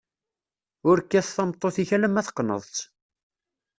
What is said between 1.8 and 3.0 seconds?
alemma teqneḍ-tt.